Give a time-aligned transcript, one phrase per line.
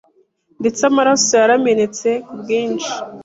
[0.61, 2.91] ndetse amaraso yaramenetse ku bwinshi